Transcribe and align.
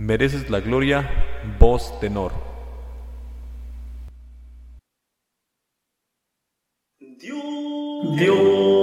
Mereces 0.00 0.48
la 0.48 0.60
gloria, 0.60 1.06
voz 1.58 2.00
tenor. 2.00 2.32
Dios. 6.98 8.16
Dios. 8.16 8.79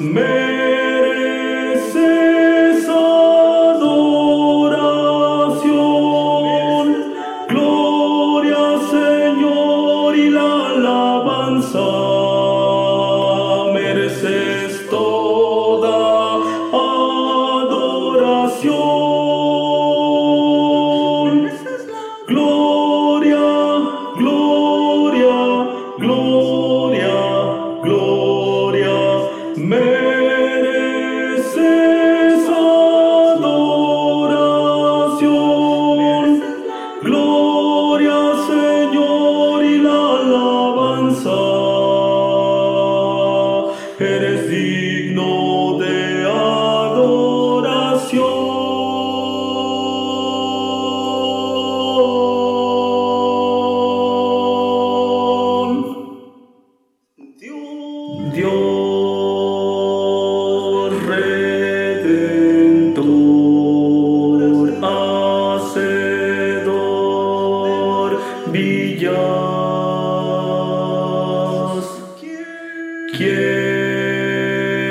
May 0.00 0.79
Me 29.62 29.76
eres 29.76 31.54
adoración, 32.48 33.52
gloria, 37.02 38.18
Señor, 38.48 39.64
y 39.64 39.78
la 39.82 40.00
alabanza, 40.20 41.40
eres 43.98 44.48
digno. 44.48 45.69
Yeah. 73.20 73.59